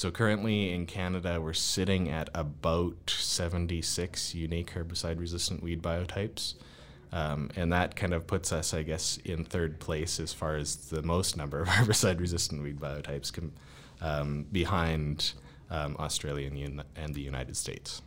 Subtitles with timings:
[0.00, 6.54] So currently in Canada, we're sitting at about 76 unique herbicide-resistant weed biotypes.
[7.12, 10.76] Um, and that kind of puts us, I guess, in third place as far as
[10.76, 13.52] the most number of herbicide-resistant weed biotypes, com-
[14.00, 15.34] um, behind
[15.68, 18.00] um, Australia and, Un- and the United States.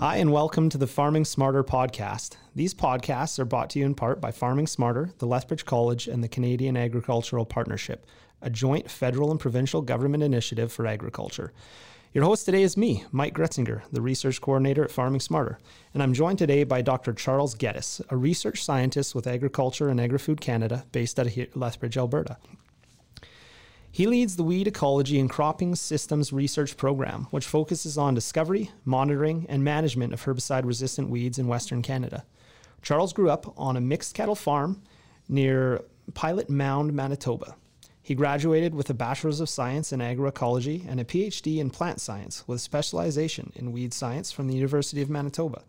[0.00, 2.36] Hi, and welcome to the Farming Smarter podcast.
[2.54, 6.24] These podcasts are brought to you in part by Farming Smarter, the Lethbridge College, and
[6.24, 8.06] the Canadian Agricultural Partnership,
[8.40, 11.52] a joint federal and provincial government initiative for agriculture.
[12.14, 15.58] Your host today is me, Mike Gretzinger, the research coordinator at Farming Smarter,
[15.92, 17.12] and I'm joined today by Dr.
[17.12, 22.38] Charles Geddes, a research scientist with Agriculture and Agri-Food Canada based out of Lethbridge, Alberta.
[23.92, 29.46] He leads the Weed Ecology and Cropping Systems Research Program, which focuses on discovery, monitoring,
[29.48, 32.24] and management of herbicide resistant weeds in Western Canada.
[32.82, 34.80] Charles grew up on a mixed cattle farm
[35.28, 35.82] near
[36.14, 37.56] Pilot Mound, Manitoba.
[38.00, 42.44] He graduated with a Bachelor's of Science in Agroecology and a PhD in Plant Science
[42.46, 45.62] with specialization in weed science from the University of Manitoba.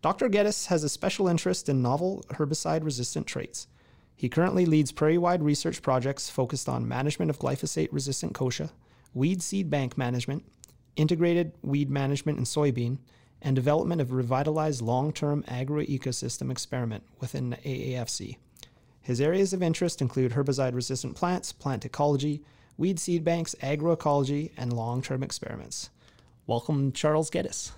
[0.00, 0.28] Dr.
[0.28, 3.66] Geddes has a special interest in novel herbicide resistant traits.
[4.16, 8.70] He currently leads prairie wide research projects focused on management of glyphosate resistant kochia,
[9.12, 10.44] weed seed bank management,
[10.96, 12.98] integrated weed management in soybean,
[13.42, 18.38] and development of revitalized long term agroecosystem experiment within the AAFC.
[19.02, 22.42] His areas of interest include herbicide resistant plants, plant ecology,
[22.78, 25.90] weed seed banks, agroecology, and long term experiments.
[26.46, 27.72] Welcome, Charles Geddes.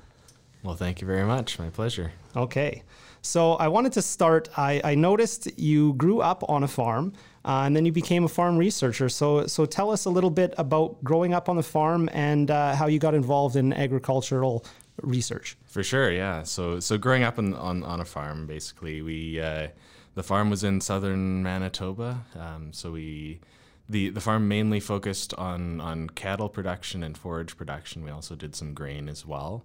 [0.63, 1.59] Well, thank you very much.
[1.59, 2.13] My pleasure.
[2.37, 2.83] Okay.
[3.23, 4.49] So I wanted to start.
[4.57, 7.13] I, I noticed you grew up on a farm,
[7.45, 9.09] uh, and then you became a farm researcher.
[9.09, 12.75] So so tell us a little bit about growing up on the farm and uh,
[12.75, 14.65] how you got involved in agricultural
[15.03, 15.57] research.
[15.67, 16.43] For sure, yeah.
[16.43, 19.69] So so growing up in, on on a farm, basically, we uh,
[20.15, 22.25] the farm was in southern Manitoba.
[22.37, 23.41] Um, so we
[23.89, 28.05] the the farm mainly focused on on cattle production and forage production.
[28.05, 29.65] We also did some grain as well,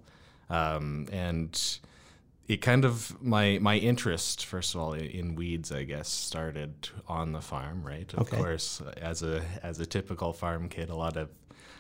[0.50, 1.80] um, and
[2.48, 7.32] it kind of my my interest first of all in weeds i guess started on
[7.32, 8.36] the farm right of Okay.
[8.38, 11.30] course as a as a typical farm kid a lot of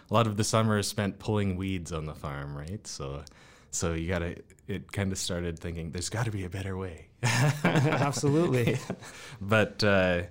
[0.09, 3.23] a lot of the summer is spent pulling weeds on the farm right so
[3.71, 4.35] so you gotta
[4.67, 7.07] it kind of started thinking there's got to be a better way
[7.63, 8.77] Absolutely.
[9.41, 10.23] but uh,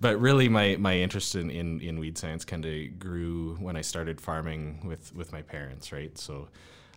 [0.00, 3.82] but really my, my interest in, in, in weed science kind of grew when I
[3.82, 6.16] started farming with, with my parents, right?
[6.18, 6.48] So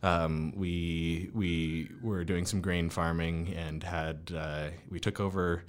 [0.06, 5.64] um, we we were doing some grain farming and had uh, we took over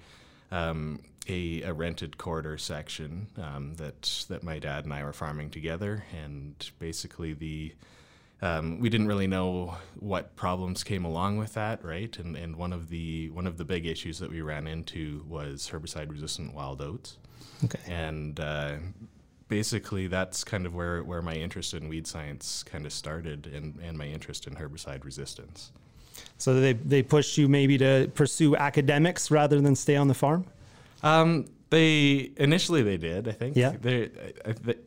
[0.53, 5.51] um, a, a rented quarter section um, that that my dad and I were farming
[5.51, 7.73] together, and basically the
[8.43, 12.15] um, we didn't really know what problems came along with that, right?
[12.19, 15.71] And and one of the one of the big issues that we ran into was
[15.73, 17.17] herbicide resistant wild oats,
[17.65, 17.81] okay.
[17.91, 18.75] and uh,
[19.49, 23.79] basically that's kind of where where my interest in weed science kind of started, and
[23.83, 25.73] and my interest in herbicide resistance.
[26.39, 30.45] So they they pushed you maybe to pursue academics rather than stay on the farm.
[31.03, 33.57] Um, they initially they did, I think.
[33.57, 33.73] Yeah.
[33.81, 34.11] They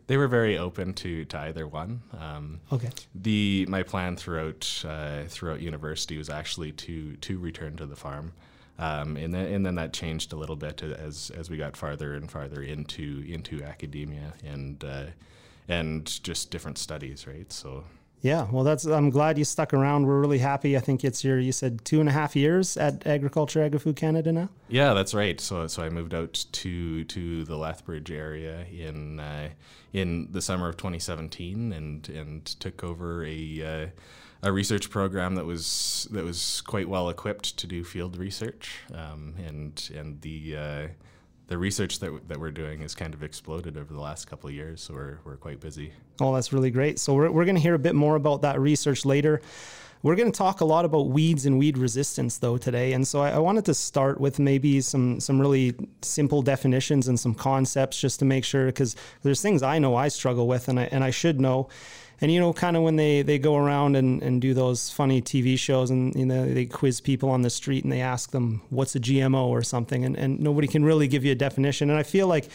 [0.08, 2.02] they were very open to, to either one.
[2.19, 2.90] Um, Okay.
[3.14, 8.31] the my plan throughout uh, throughout university was actually to to return to the farm,
[8.80, 12.14] um, and then and then that changed a little bit as as we got farther
[12.14, 15.06] and farther into into academia and uh,
[15.68, 17.52] and just different studies, right?
[17.52, 17.84] So
[18.22, 18.86] Yeah, well, that's.
[18.86, 20.06] I'm glad you stuck around.
[20.06, 20.78] We're really happy.
[20.78, 21.40] I think it's your.
[21.40, 24.50] You said two and a half years at Agriculture Agri-Food Canada now.
[24.70, 25.42] yeah, that's right.
[25.42, 29.50] So so I moved out to to the Lethbridge area in uh,
[29.92, 33.62] in the summer of 2017 and and took over a.
[33.62, 33.88] Uh,
[34.42, 39.36] a research program that was that was quite well equipped to do field research, um,
[39.46, 40.88] and and the uh,
[41.48, 44.56] the research that that we're doing has kind of exploded over the last couple of
[44.56, 44.82] years.
[44.82, 45.92] So we're we're quite busy.
[46.22, 47.00] Oh, that's really great.
[47.00, 49.42] So we're we're going to hear a bit more about that research later.
[50.02, 53.20] We're going to talk a lot about weeds and weed resistance though today, and so
[53.22, 58.00] I, I wanted to start with maybe some some really simple definitions and some concepts
[58.00, 61.04] just to make sure because there's things I know I struggle with and I and
[61.04, 61.68] I should know.
[62.22, 65.22] And you know, kind of when they, they go around and, and do those funny
[65.22, 68.62] TV shows and you know they quiz people on the street and they ask them
[68.69, 71.90] what's a GMO or something, and, and nobody can really give you a definition.
[71.90, 72.50] And I feel like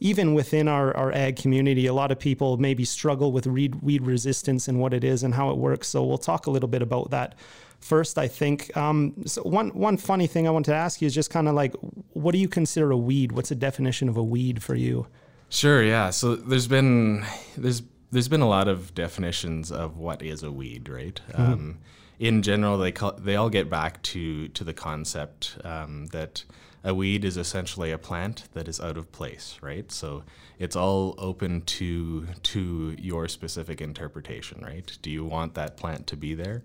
[0.00, 4.02] even within our, our ag community, a lot of people maybe struggle with weed, weed
[4.02, 5.88] resistance and what it is and how it works.
[5.88, 7.34] So we'll talk a little bit about that
[7.80, 8.18] first.
[8.18, 11.30] I think um, so one one funny thing I want to ask you is just
[11.30, 11.74] kind of like,
[12.12, 13.32] what do you consider a weed?
[13.32, 15.06] What's a definition of a weed for you?
[15.48, 16.10] Sure, yeah.
[16.10, 17.24] So there's been
[17.56, 21.20] there's there's been a lot of definitions of what is a weed, right?
[21.34, 21.78] Um,
[22.18, 26.44] in general, they call, they all get back to to the concept um, that
[26.86, 29.90] a weed is essentially a plant that is out of place, right?
[29.90, 30.22] So
[30.58, 34.96] it's all open to to your specific interpretation, right?
[35.02, 36.62] Do you want that plant to be there?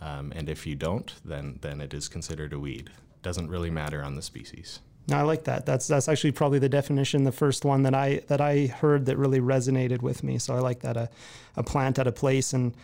[0.00, 2.90] Um, and if you don't, then then it is considered a weed.
[3.22, 4.78] Doesn't really matter on the species.
[5.08, 5.66] No, I like that.
[5.66, 9.16] That's that's actually probably the definition, the first one that I that I heard that
[9.16, 10.38] really resonated with me.
[10.38, 11.10] So I like that a,
[11.56, 12.74] a plant at a place and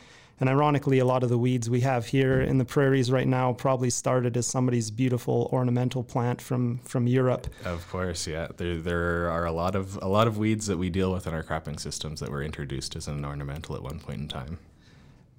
[0.41, 3.53] and ironically, a lot of the weeds we have here in the prairies right now
[3.53, 7.47] probably started as somebody's beautiful ornamental plant from from Europe.
[7.65, 8.49] Of course, yeah.
[8.57, 11.35] There there are a lot of a lot of weeds that we deal with in
[11.35, 14.59] our cropping systems that were introduced as an ornamental at one point in time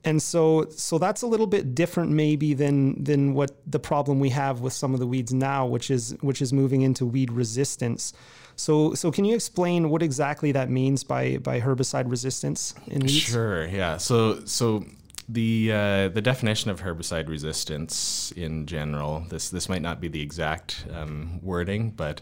[0.04, 4.30] and so so that's a little bit different maybe than than what the problem we
[4.30, 8.14] have with some of the weeds now which is which is moving into weed resistance.
[8.56, 13.14] So so can you explain what exactly that means by by herbicide resistance in weeds?
[13.14, 13.98] Sure yeah.
[13.98, 14.86] So so
[15.30, 20.22] the uh, the definition of herbicide resistance in general this this might not be the
[20.22, 22.22] exact um, wording but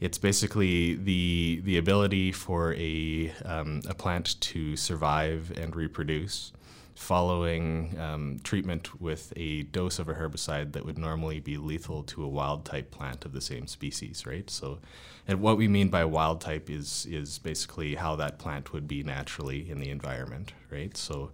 [0.00, 6.52] it's basically the the ability for a um, a plant to survive and reproduce
[6.98, 12.24] following um, treatment with a dose of a herbicide that would normally be lethal to
[12.24, 14.50] a wild type plant of the same species, right?
[14.50, 14.80] So,
[15.28, 19.04] and what we mean by wild type is is basically how that plant would be
[19.04, 20.96] naturally in the environment, right?
[20.96, 21.30] So,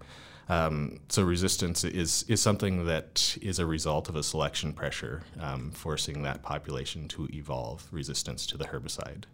[0.50, 5.70] um, so resistance is is something that is a result of a selection pressure um,
[5.70, 9.24] forcing that population to evolve resistance to the herbicide.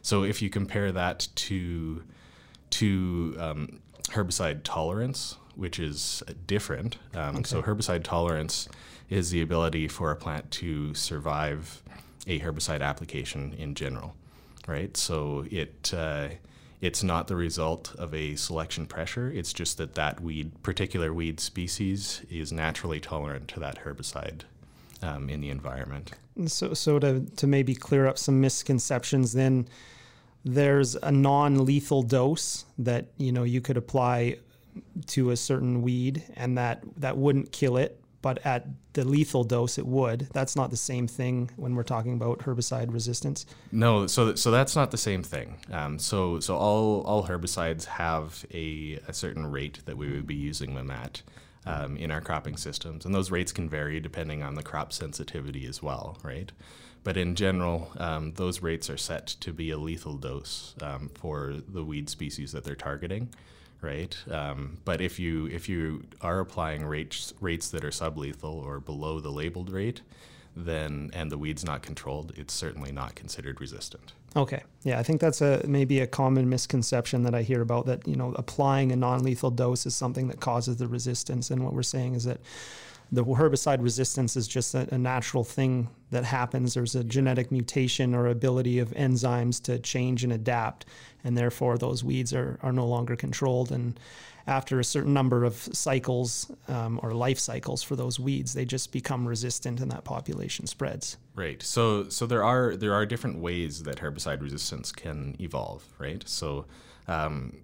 [0.00, 2.04] So, if you compare that to
[2.70, 3.80] to um,
[4.10, 6.98] herbicide tolerance, which is different.
[7.14, 7.44] Um, okay.
[7.44, 8.68] So, herbicide tolerance
[9.08, 11.82] is the ability for a plant to survive
[12.26, 14.14] a herbicide application in general,
[14.66, 14.96] right?
[14.96, 16.28] So, it uh,
[16.82, 19.30] it's not the result of a selection pressure.
[19.30, 24.42] It's just that that weed, particular weed species, is naturally tolerant to that herbicide
[25.00, 26.12] um, in the environment.
[26.46, 29.68] So, so to to maybe clear up some misconceptions, then
[30.44, 34.38] there's a non-lethal dose that you know you could apply
[35.12, 39.78] to a certain weed and that that wouldn't kill it but at the lethal dose
[39.78, 40.28] it would.
[40.32, 43.44] That's not the same thing when we're talking about herbicide resistance.
[43.72, 45.58] No so so that's not the same thing.
[45.70, 50.36] Um, so so all all herbicides have a, a certain rate that we would be
[50.36, 51.22] using them at
[51.66, 53.04] um, in our cropping systems.
[53.04, 56.52] And those rates can vary depending on the crop sensitivity as well right?
[57.04, 61.56] But in general, um, those rates are set to be a lethal dose um, for
[61.66, 63.34] the weed species that they're targeting
[63.82, 64.16] right?
[64.30, 69.20] Um, but if you if you are applying rates rates that are sublethal or below
[69.20, 70.00] the labeled rate,
[70.56, 74.12] then and the weed's not controlled, it's certainly not considered resistant.
[74.34, 78.06] Okay, yeah, I think that's a maybe a common misconception that I hear about that
[78.06, 81.82] you know applying a non-lethal dose is something that causes the resistance, and what we're
[81.82, 82.40] saying is that
[83.12, 86.72] the herbicide resistance is just a, a, natural thing that happens.
[86.72, 90.86] There's a genetic mutation or ability of enzymes to change and adapt,
[91.22, 93.70] and therefore those weeds are, are no longer controlled.
[93.70, 94.00] And
[94.46, 98.92] after a certain number of cycles um, or life cycles for those weeds, they just
[98.92, 101.18] become resistant, and that population spreads.
[101.34, 101.62] Right.
[101.62, 105.84] So so there are there are different ways that herbicide resistance can evolve.
[105.98, 106.26] Right.
[106.26, 106.64] So
[107.08, 107.58] um,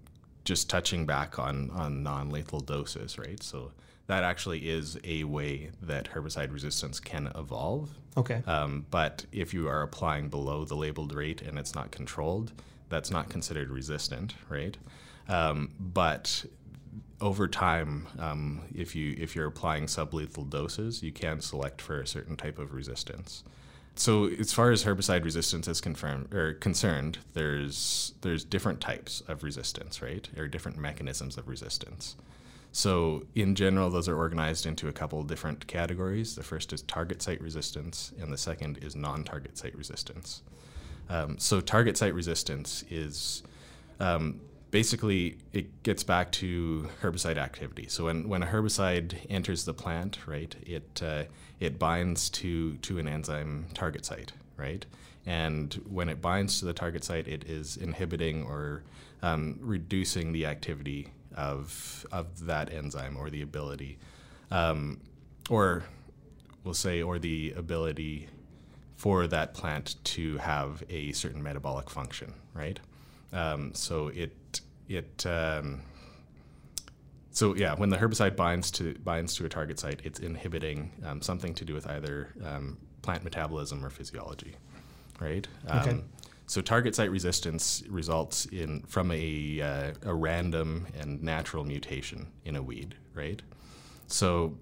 [0.45, 3.19] just touching back on on non lethal doses.
[3.19, 3.43] Right.
[3.43, 3.73] So
[4.09, 7.91] that actually is a way that herbicide resistance can evolve.
[8.17, 8.43] Okay.
[8.47, 12.53] Um, but if you are applying below the labeled rate and it's not controlled,
[12.89, 14.77] that's not considered resistant, right?
[15.29, 16.47] Um, but
[17.21, 22.07] over time, um, if you if you're applying sublethal doses, you can select for a
[22.07, 23.45] certain type of resistance.
[23.95, 29.43] So as far as herbicide resistance is confirmed or concerned, there's there's different types of
[29.43, 30.27] resistance, right?
[30.37, 32.17] Or different mechanisms of resistance.
[32.73, 36.37] So, in general, those are organized into a couple different categories.
[36.37, 40.43] The first is target site resistance, and the second is non target site resistance.
[41.09, 43.43] Um, so, target site resistance is
[44.01, 47.87] um, basically it gets back to herbicide activity.
[47.89, 51.25] So, when, when a herbicide enters the plant, right, it, uh,
[51.61, 54.85] it binds to, to an enzyme target site, right?
[55.25, 58.83] And when it binds to the target site, it is inhibiting or
[59.23, 63.99] um, reducing the activity of of that enzyme or the ability,
[64.50, 65.00] um,
[65.49, 65.85] or
[66.64, 68.28] we'll say, or the ability
[68.97, 72.80] for that plant to have a certain metabolic function, right?
[73.33, 75.83] Um, so it it um,
[77.30, 81.23] so yeah, when the herbicide binds to binds to a target site, it's inhibiting um,
[81.23, 84.57] something to do with either um, plant metabolism or physiology,
[85.21, 85.47] right?
[85.71, 86.00] Okay.
[86.49, 92.57] So target site resistance results in from a, uh, a random and natural mutation in
[92.57, 93.40] a weed, right?
[94.07, 94.57] So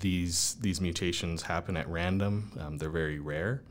[0.00, 2.52] these these mutations happen at random.
[2.60, 3.62] Um, they're very rare,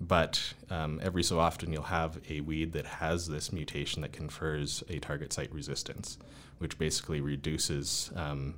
[0.00, 4.82] But um, every so often, you'll have a weed that has this mutation that confers
[4.88, 6.18] a target site resistance,
[6.58, 8.54] which basically reduces um,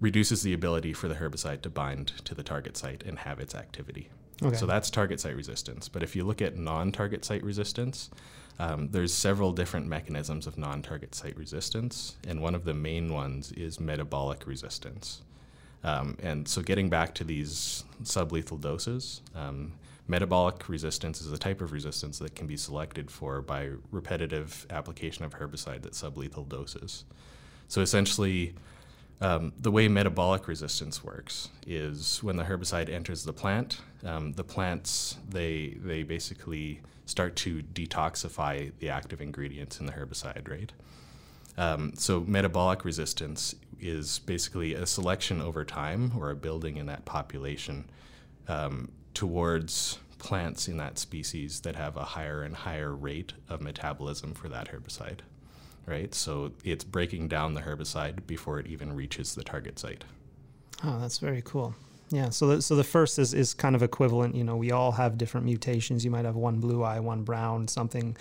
[0.00, 3.54] reduces the ability for the herbicide to bind to the target site and have its
[3.54, 4.10] activity.
[4.42, 4.56] Okay.
[4.56, 5.88] So that's target site resistance.
[5.88, 8.10] But if you look at non-target site resistance,
[8.58, 13.52] um, there's several different mechanisms of non-target site resistance, and one of the main ones
[13.52, 15.22] is metabolic resistance.
[15.84, 19.74] Um, and so, getting back to these sublethal doses, um,
[20.08, 25.24] metabolic resistance is a type of resistance that can be selected for by repetitive application
[25.24, 27.04] of herbicide at sublethal doses.
[27.68, 28.54] So, essentially,
[29.20, 34.44] um, the way metabolic resistance works is when the herbicide enters the plant, um, the
[34.44, 40.72] plants they they basically start to detoxify the active ingredients in the herbicide, right?
[41.56, 47.04] Um, so metabolic resistance is basically a selection over time or a building in that
[47.04, 47.90] population
[48.46, 54.34] um, towards plants in that species that have a higher and higher rate of metabolism
[54.34, 55.20] for that herbicide,
[55.88, 56.14] right?
[56.14, 60.04] So it's breaking down the herbicide before it even reaches the target site.
[60.84, 61.74] Oh, that's very cool.
[62.10, 62.30] Yeah.
[62.30, 64.34] So, the, so the first is, is kind of equivalent.
[64.34, 66.04] You know, we all have different mutations.
[66.04, 68.16] You might have one blue eye, one brown, something.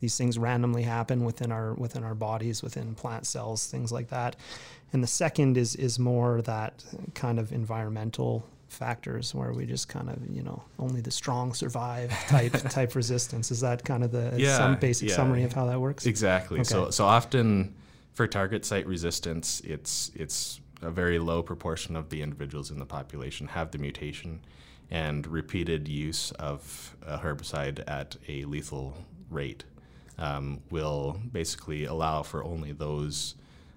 [0.00, 4.36] These things randomly happen within our within our bodies, within plant cells, things like that.
[4.92, 6.84] And the second is is more that
[7.14, 12.10] kind of environmental factors where we just kind of you know only the strong survive
[12.28, 13.50] type type resistance.
[13.50, 15.16] Is that kind of the Yeah, some basic yeah.
[15.16, 16.06] summary of how that works?
[16.06, 16.64] Exactly.
[16.64, 16.90] So Okay.
[16.92, 17.74] so often
[18.14, 22.86] for target site resistance, it's it's a very low proportion of the individuals in the
[22.86, 24.40] population have the mutation,
[24.90, 28.96] and repeated use of a herbicide at a lethal
[29.28, 29.64] rate
[30.18, 33.34] um, will basically allow for only those.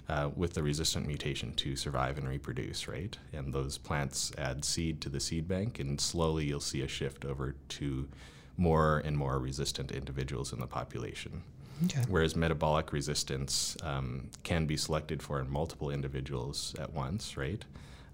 [0.09, 3.17] Uh, with the resistant mutation to survive and reproduce, right?
[3.31, 7.23] And those plants add seed to the seed bank, and slowly you'll see a shift
[7.23, 8.09] over to
[8.57, 11.41] more and more resistant individuals in the population
[11.85, 12.01] Okay.
[12.07, 17.63] whereas metabolic resistance um, can be selected for in multiple individuals at once, right?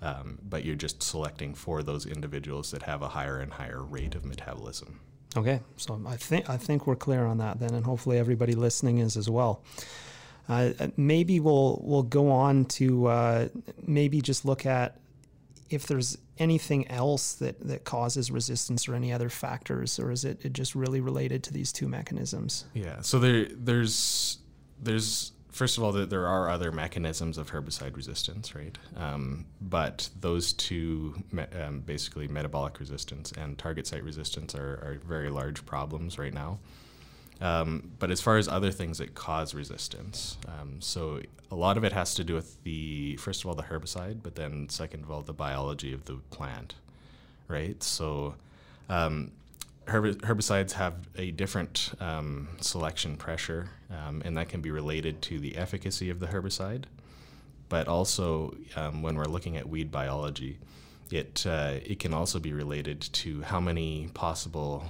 [0.02, 4.16] Um, but you're just selecting for those individuals that have a higher and higher rate
[4.16, 5.00] of metabolism.
[5.36, 8.98] Okay, so I think I think we're clear on that then, and hopefully everybody listening
[9.00, 9.62] is as well.
[10.50, 13.48] Uh, maybe we'll we'll go on to uh,
[13.86, 14.98] maybe just look at
[15.70, 20.44] if there's anything else that, that causes resistance or any other factors, or is it,
[20.44, 22.66] it just really related to these two mechanisms?
[22.74, 23.02] Yeah.
[23.02, 24.40] So there, there's,
[24.82, 28.78] there's first of all, there, there are other mechanisms of herbicide resistance, right?
[28.96, 35.02] Um, but those two, me, um, basically metabolic resistance and target site resistance, are, are
[35.06, 36.60] very large problems right now.
[37.42, 41.84] Um, but as far as other things that cause resistance, um, so a lot of
[41.84, 45.12] it has to do with the first of all the herbicide, but then second of
[45.12, 46.76] all the biology of the plant,
[47.48, 47.82] right?
[47.82, 48.36] So
[48.90, 49.32] um,
[49.88, 55.40] herb- herbicides have a different um, selection pressure, um, and that can be related to
[55.40, 56.84] the efficacy of the herbicide,
[57.70, 60.58] but also um, when we're looking at weed biology.
[61.12, 64.84] It, uh, it can also be related to how many possible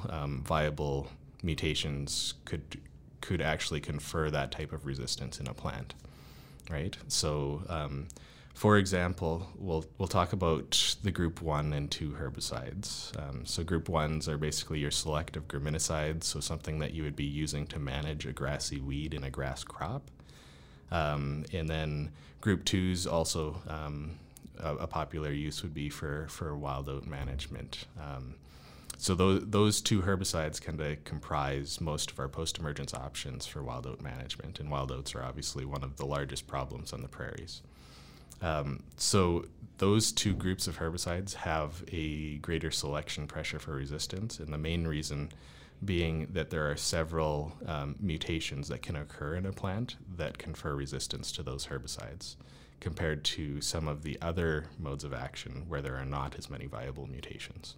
[0.43, 1.07] viable
[1.43, 2.79] mutations could
[3.21, 5.93] could actually confer that type of resistance in a plant,
[6.69, 6.97] right?
[7.09, 8.07] So, um,
[8.53, 13.17] for example, we'll we'll talk about the group one and two herbicides.
[13.17, 17.25] Um, so, group ones are basically your selective graminicides, so something that you would be
[17.25, 20.09] using to manage a grassy weed in a grass crop.
[20.91, 24.17] Um, and then group twos also um,
[24.59, 27.85] a, a popular use would be for for wild oat management.
[29.01, 33.87] So those, those two herbicides kind of comprise most of our post-emergence options for wild
[33.87, 37.61] oat management, and wild oats are obviously one of the largest problems on the prairies.
[38.41, 39.45] Um, so
[39.77, 44.85] those two groups of herbicides have a greater selection pressure for resistance, and the main
[44.85, 45.31] reason
[45.85, 50.75] being that there are several um, mutations that can occur in a plant that confer
[50.75, 52.35] resistance to those herbicides
[52.81, 56.65] compared to some of the other modes of action where there are not as many
[56.65, 57.75] viable mutations.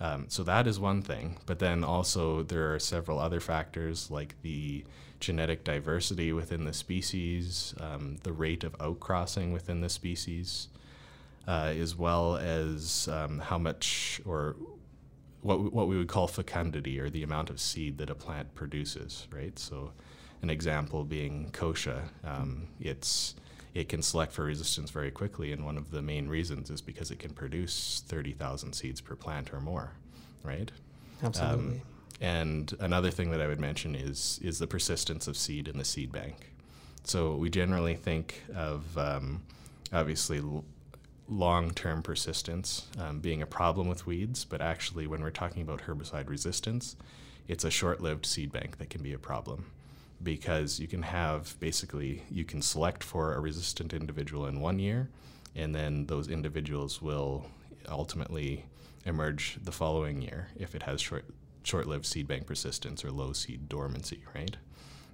[0.00, 4.34] Um, so that is one thing, but then also there are several other factors like
[4.42, 4.84] the
[5.20, 10.68] genetic diversity within the species, um, the rate of outcrossing within the species,
[11.46, 14.56] uh, as well as um, how much or
[15.42, 19.28] what what we would call fecundity or the amount of seed that a plant produces,
[19.30, 19.58] right?
[19.58, 19.92] So,
[20.42, 23.34] an example being kochia, um, it's
[23.74, 27.10] it can select for resistance very quickly, and one of the main reasons is because
[27.10, 29.92] it can produce 30,000 seeds per plant or more,
[30.44, 30.70] right?
[31.22, 31.76] Absolutely.
[31.76, 31.82] Um,
[32.20, 35.84] and another thing that I would mention is is the persistence of seed in the
[35.84, 36.52] seed bank.
[37.02, 39.42] So we generally think of um,
[39.92, 40.64] obviously l-
[41.28, 45.82] long term persistence um, being a problem with weeds, but actually, when we're talking about
[45.82, 46.94] herbicide resistance,
[47.48, 49.66] it's a short lived seed bank that can be a problem
[50.24, 55.10] because you can have basically, you can select for a resistant individual in one year,
[55.54, 57.46] and then those individuals will
[57.88, 58.64] ultimately
[59.04, 61.26] emerge the following year if it has short
[61.62, 64.56] short lived seed bank persistence or low seed dormancy, right?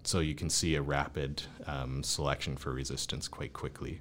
[0.02, 4.00] So you can see a rapid um, selection for resistance quite quickly.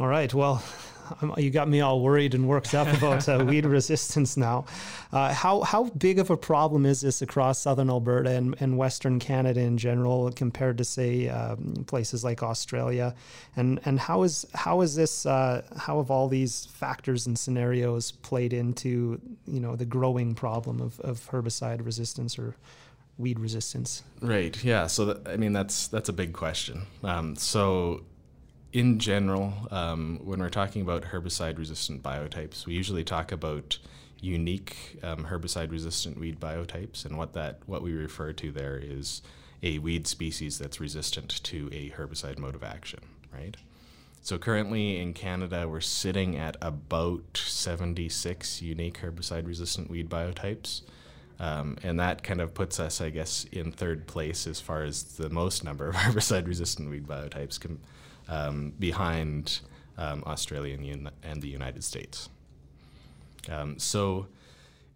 [0.00, 0.32] All right.
[0.34, 0.60] Well,
[1.36, 4.64] you got me all worried and worked up about uh, weed resistance now.
[5.12, 9.18] Uh, how how big of a problem is this across southern Alberta and, and Western
[9.18, 13.14] Canada in general compared to say um, places like Australia?
[13.56, 18.10] And and how is how is this uh, how have all these factors and scenarios
[18.10, 22.56] played into you know the growing problem of, of herbicide resistance or
[23.16, 24.02] weed resistance?
[24.20, 24.62] Right.
[24.64, 24.88] Yeah.
[24.88, 26.82] So that, I mean that's that's a big question.
[27.04, 28.02] Um, so
[28.74, 33.78] in general, um, when we're talking about herbicide resistant biotypes, we usually talk about
[34.20, 39.22] unique um, herbicide resistant weed biotypes, and what that what we refer to there is
[39.62, 42.98] a weed species that's resistant to a herbicide mode of action,
[43.32, 43.56] right?
[44.22, 50.82] So currently in Canada, we're sitting at about 76 unique herbicide resistant weed biotypes.
[51.38, 55.02] Um, and that kind of puts us, I guess, in third place as far as
[55.02, 57.80] the most number of herbicide resistant weed biotypes com-
[58.28, 59.60] um, behind
[59.98, 62.28] um, Australia and, and, the United States.
[63.50, 64.26] Um, so,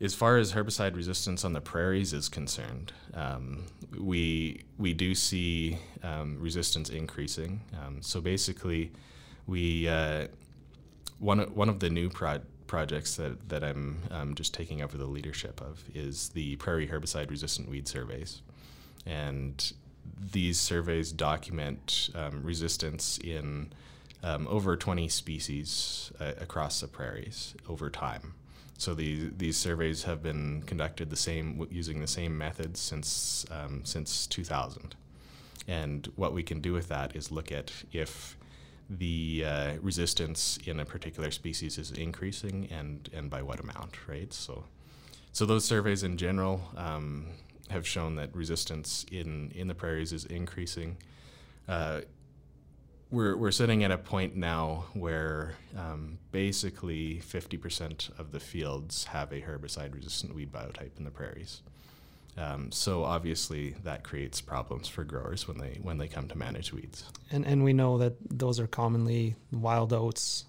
[0.00, 3.64] as far as herbicide resistance on the prairies is concerned, um,
[3.96, 7.60] we we do see um, resistance increasing.
[8.00, 8.92] So basically,
[9.48, 10.28] we uh,
[11.18, 15.06] one one of the new pro- projects that that I'm um, just taking over the
[15.06, 18.42] leadership of is the prairie herbicide resistant weed surveys,
[19.04, 19.72] and
[20.32, 23.72] these surveys document um, resistance in
[24.22, 28.34] um, over 20 species uh, across the prairies over time.
[28.78, 33.84] So these these surveys have been conducted the same using the same methods since um,
[33.84, 34.94] since 2000,
[35.66, 38.36] and what we can do with that is look at if
[38.88, 44.32] the uh, resistance in a particular species is increasing and and by what amount, right?
[44.32, 44.64] So
[45.32, 47.26] so those surveys in general um,
[47.70, 50.96] have shown that resistance in, in the prairies is increasing.
[51.66, 52.00] Uh,
[53.10, 59.32] we're, we're sitting at a point now where um, basically 50% of the fields have
[59.32, 61.62] a herbicide resistant weed biotype in the prairies.
[62.38, 66.72] Um, so obviously that creates problems for growers when they when they come to manage
[66.72, 67.04] weeds.
[67.32, 70.44] And and we know that those are commonly wild oats,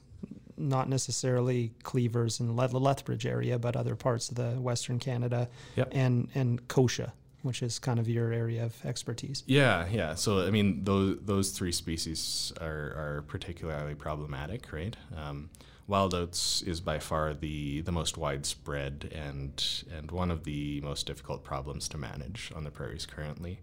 [0.59, 5.89] not necessarily cleavers in the Lethbridge area, but other parts of the Western Canada, yep.
[5.91, 9.43] and and kochia which is kind of your area of expertise.
[9.45, 10.15] Yeah, yeah.
[10.15, 14.95] So I mean, those those three species are are particularly problematic, right?
[15.15, 15.49] Um,
[15.87, 21.05] wild oats is by far the the most widespread and and one of the most
[21.05, 23.59] difficult problems to manage on the prairies currently.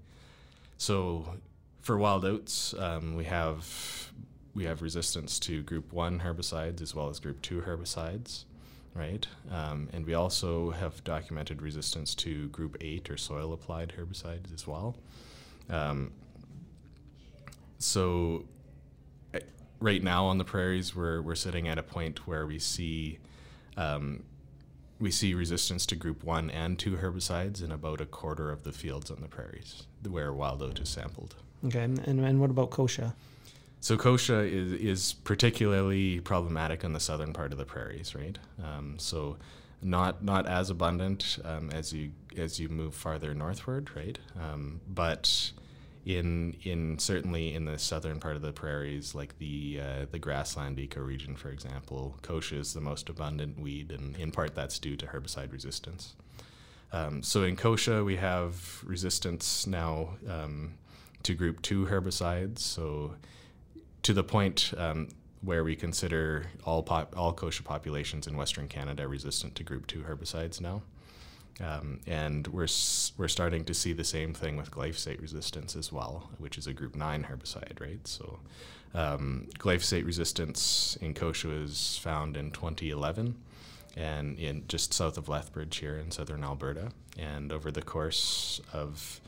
[0.78, 1.38] So
[1.80, 4.10] for wild oats, um, we have
[4.56, 8.44] we have resistance to group one herbicides as well as group two herbicides
[8.96, 9.26] right?
[9.52, 14.66] Um, and we also have documented resistance to group 8 or soil applied herbicides as
[14.66, 14.96] well.
[15.68, 16.12] Um,
[17.78, 18.44] so,
[19.80, 23.18] right now on the prairies, we're, we're sitting at a point where we see.
[23.76, 24.22] Um,
[24.98, 28.72] we see resistance to group 1 and 2 herbicides in about a quarter of the
[28.72, 31.34] fields on the prairies where wild oat is sampled.
[31.66, 33.12] Okay, and, and what about kochia?
[33.86, 38.36] So kochia is, is particularly problematic in the southern part of the prairies, right?
[38.60, 39.36] Um, so
[39.80, 44.18] not not as abundant um, as you as you move farther northward, right?
[44.42, 45.52] Um, but
[46.04, 50.78] in in certainly in the southern part of the prairies, like the uh, the grassland
[50.78, 55.06] ecoregion, for example, kochia is the most abundant weed, and in part that's due to
[55.06, 56.16] herbicide resistance.
[56.92, 60.74] Um, so in kochia, we have resistance now um,
[61.22, 62.58] to group two herbicides.
[62.58, 63.14] So
[64.06, 65.08] to the point um,
[65.42, 70.02] where we consider all pop, all kochia populations in Western Canada resistant to Group Two
[70.02, 70.82] herbicides now,
[71.60, 72.68] um, and we're
[73.18, 76.72] we're starting to see the same thing with glyphosate resistance as well, which is a
[76.72, 78.06] Group Nine herbicide, right?
[78.06, 78.38] So,
[78.94, 83.34] um, glyphosate resistance in kochia was found in 2011,
[83.96, 89.20] and in just south of Lethbridge here in southern Alberta, and over the course of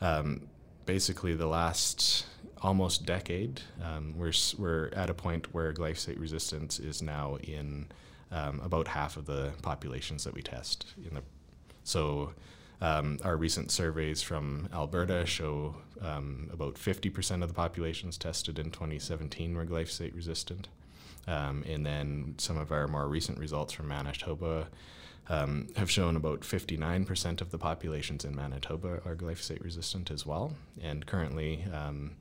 [0.00, 0.48] um,
[0.86, 2.26] basically the last
[2.62, 7.86] almost decade, um, we're, we're at a point where glyphosate resistance is now in
[8.32, 10.86] um, about half of the populations that we test.
[10.96, 11.22] The,
[11.84, 12.32] so
[12.80, 18.70] um, our recent surveys from Alberta show um, about 50% of the populations tested in
[18.70, 20.68] 2017 were glyphosate resistant.
[21.26, 24.68] Um, and then some of our more recent results from Manitoba
[25.28, 30.54] um, have shown about 59% of the populations in Manitoba are glyphosate resistant as well.
[30.82, 32.16] And currently, um,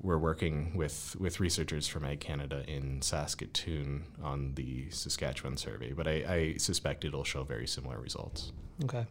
[0.00, 6.06] we're working with, with researchers from Ag Canada in Saskatoon on the Saskatchewan survey, but
[6.06, 8.52] I, I suspect it'll show very similar results.
[8.84, 9.06] Okay.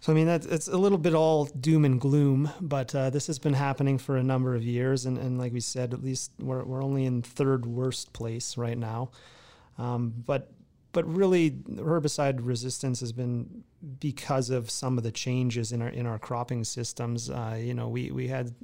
[0.00, 3.26] So I mean that's it's a little bit all doom and gloom, but uh, this
[3.26, 6.30] has been happening for a number of years, and, and like we said, at least
[6.38, 9.10] we're we're only in third worst place right now.
[9.76, 10.52] Um, but
[10.92, 13.64] but really, herbicide resistance has been
[13.98, 17.28] because of some of the changes in our in our cropping systems.
[17.28, 18.54] Uh, you know, we we had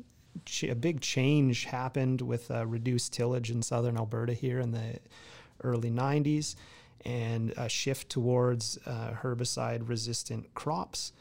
[0.63, 5.01] a big change happened with uh, reduced tillage in southern Alberta here in the
[5.65, 6.55] early '90s
[7.05, 11.13] and a shift towards uh, herbicide resistant crops.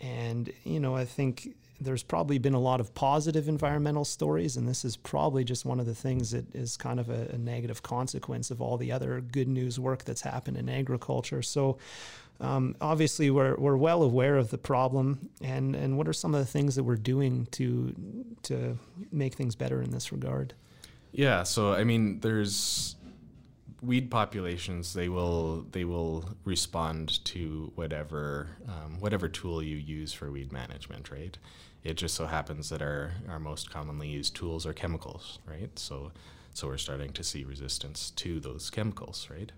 [0.00, 4.68] And, you know, I think there's probably been a lot of positive environmental stories, and
[4.68, 7.82] this is probably just one of the things that is kind of a, a negative
[7.82, 11.42] consequence of all the other good news work that's happened in agriculture.
[11.42, 11.78] So,
[12.40, 16.40] um, obviously, we're, we're well aware of the problem, and, and what are some of
[16.40, 17.94] the things that we're doing to
[18.44, 18.78] to
[19.10, 20.54] make things better in this regard?
[21.10, 22.96] Yeah, so I mean, there's
[23.80, 30.30] weed populations they will they will respond to whatever um, whatever tool you use for
[30.30, 31.38] weed management right?
[31.84, 35.76] It just so happens that our our most commonly used tools are chemicals right?
[35.78, 36.12] So
[36.54, 39.52] so we're starting to see resistance to those chemicals right?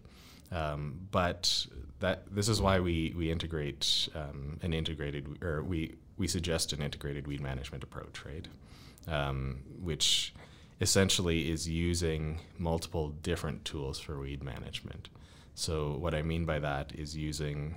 [0.53, 1.67] Um, but
[2.01, 6.83] that this is why we we integrate um, an integrated or we we suggest an
[6.83, 8.47] integrated weed management approach right?
[9.09, 10.35] Um, which
[10.81, 15.09] essentially is using multiple different tools for weed management.
[15.55, 17.77] So what I mean by that is using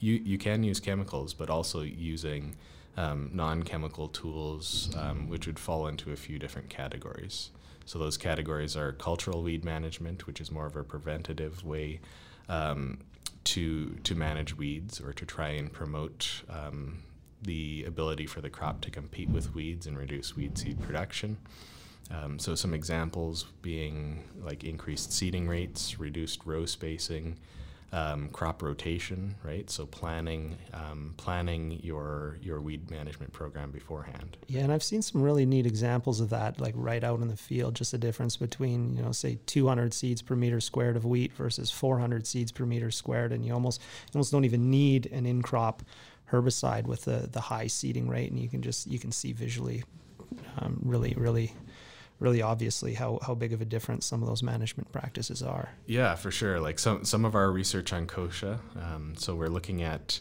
[0.00, 2.56] you you can use chemicals, but also using
[2.96, 7.50] um, non-chemical tools, um, which would fall into a few different categories.
[7.84, 12.00] So those categories are cultural weed management, which is more of a preventative way
[12.48, 12.98] um,
[13.44, 17.02] to to manage weeds or to try and promote um,
[17.42, 21.36] the ability for the crop to compete with weeds and reduce weed seed production.
[22.10, 27.36] Um, so some examples being like increased seeding rates, reduced row spacing,
[27.92, 29.68] um, crop rotation, right?
[29.70, 34.36] So planning um, planning your your weed management program beforehand.
[34.46, 37.36] Yeah, and I've seen some really neat examples of that, like right out in the
[37.36, 37.74] field.
[37.74, 41.70] Just the difference between you know say 200 seeds per meter squared of wheat versus
[41.70, 43.80] 400 seeds per meter squared, and you almost
[44.14, 45.82] almost don't even need an in crop
[46.30, 49.82] herbicide with the the high seeding rate, and you can just you can see visually
[50.58, 51.54] um, really really
[52.20, 55.70] really obviously how, how big of a difference some of those management practices are.
[55.86, 56.60] Yeah, for sure.
[56.60, 60.20] Like some some of our research on kochia, um, so we're looking at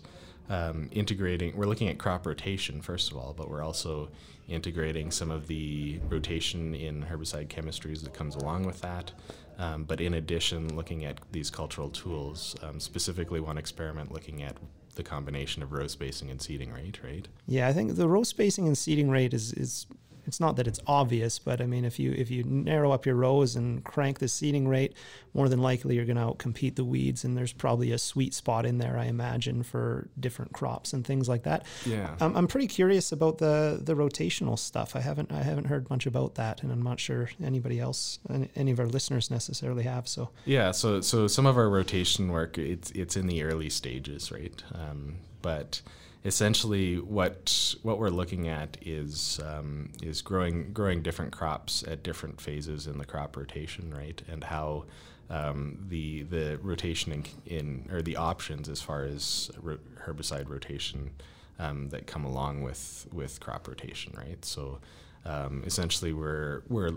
[0.49, 1.55] um, integrating.
[1.55, 4.09] We're looking at crop rotation first of all, but we're also
[4.47, 9.11] integrating some of the rotation in herbicide chemistries that comes along with that.
[9.59, 14.55] Um, but in addition, looking at these cultural tools, um, specifically one experiment looking at
[14.95, 17.27] the combination of row spacing and seeding rate, right?
[17.47, 19.87] Yeah, I think the row spacing and seeding rate is, is
[20.27, 23.15] it's not that it's obvious, but I mean, if you if you narrow up your
[23.15, 24.93] rows and crank the seeding rate,
[25.33, 28.65] more than likely you're going to outcompete the weeds, and there's probably a sweet spot
[28.65, 31.65] in there, I imagine, for different crops and things like that.
[31.85, 34.95] Yeah, um, I'm pretty curious about the the rotational stuff.
[34.95, 38.49] I haven't I haven't heard much about that, and I'm not sure anybody else, any,
[38.55, 40.07] any of our listeners necessarily have.
[40.07, 44.31] So yeah, so so some of our rotation work, it's it's in the early stages,
[44.31, 44.61] right?
[44.73, 45.81] Um, but
[46.25, 52.41] essentially what what we're looking at is um, is growing growing different crops at different
[52.41, 54.21] phases in the crop rotation, right?
[54.29, 54.85] And how
[55.29, 61.11] um, the the rotation in, in, or the options as far as ro- herbicide rotation
[61.59, 64.43] um, that come along with with crop rotation, right?
[64.43, 64.79] So
[65.25, 66.93] um, essentially, we're we're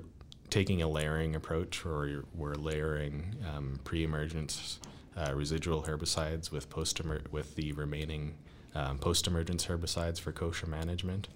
[0.48, 4.80] taking a layering approach, or we're layering um, pre-emergence
[5.16, 8.34] uh, residual herbicides with post with the remaining
[8.74, 11.28] um, post-emergence herbicides for kochia management,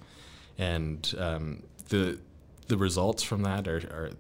[0.59, 2.19] and um, the
[2.69, 4.11] the results from that are, are,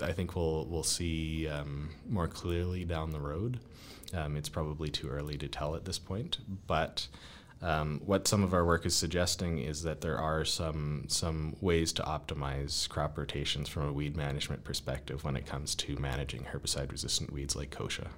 [0.00, 3.60] I think we'll we'll see um, more clearly down the road.
[4.12, 7.08] Um, it's probably too early to tell at this point, but
[7.62, 11.92] um, what some of our work is suggesting is that there are some some ways
[11.94, 17.32] to optimize crop rotations from a weed management perspective when it comes to managing herbicide-resistant
[17.32, 18.08] weeds like kochia.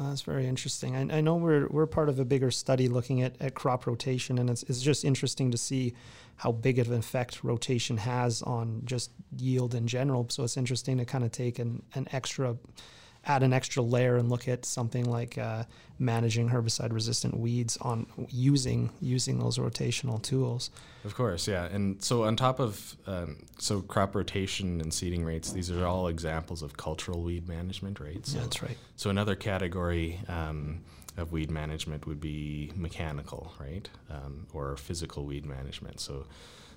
[0.00, 0.96] Oh, that's very interesting.
[0.96, 4.38] I, I, know we're we're part of a bigger study looking at, at crop rotation,
[4.38, 5.94] and it's, it's just interesting to see
[6.36, 10.26] how big of an effect rotation has on just yield in general.
[10.30, 12.56] So it's interesting to kind of take an, an extra
[13.26, 15.64] add an extra layer and look at something like uh,
[15.98, 20.70] managing herbicide-resistant weeds on using using those rotational tools.
[21.04, 21.64] Of course, yeah.
[21.66, 26.08] And so on top of um, so crop rotation and seeding rates, these are all
[26.08, 28.24] examples of cultural weed management, right?
[28.26, 28.76] So, yeah, that's right.
[28.96, 30.80] So another category um,
[31.16, 36.00] of weed management would be mechanical, right, um, or physical weed management.
[36.00, 36.26] So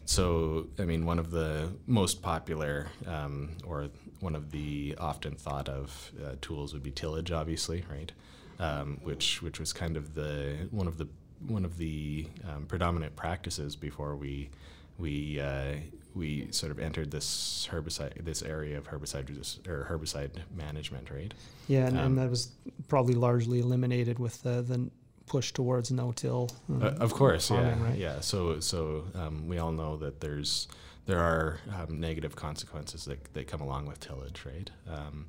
[0.07, 3.89] so, I mean, one of the most popular um, or
[4.21, 8.11] one of the often thought of uh, tools would be tillage, obviously, right?
[8.59, 11.07] Um, which which was kind of the one of the
[11.45, 14.49] one of the um, predominant practices before we
[14.97, 15.73] we uh,
[16.15, 21.33] we sort of entered this herbicide this area of herbicide resist, or herbicide management, right?
[21.67, 22.51] Yeah, and, and um, that was
[22.87, 24.89] probably largely eliminated with the, the
[25.27, 26.49] push towards no-till.
[26.69, 27.97] Um, uh, of course, farming, yeah, right?
[27.97, 28.19] yeah.
[28.21, 30.67] So, so um, we all know that there's
[31.05, 34.69] there are um, negative consequences that, that come along with tillage, right?
[34.89, 35.27] Um,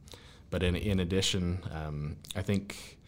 [0.51, 2.99] but in in addition, um, I think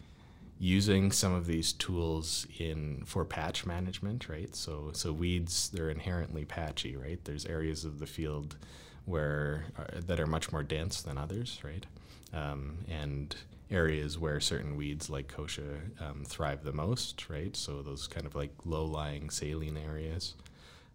[0.61, 4.55] using some of these tools in for patch management, right?
[4.55, 7.19] So, so weeds they're inherently patchy, right?
[7.23, 8.57] There's areas of the field
[9.05, 11.85] where uh, that are much more dense than others, right?
[12.31, 13.35] Um, and
[13.71, 17.55] areas where certain weeds like kochia um, thrive the most, right?
[17.55, 20.35] So those kind of like low-lying saline areas.